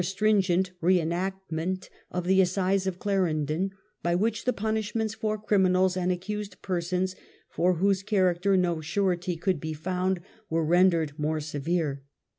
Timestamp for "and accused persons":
5.95-7.15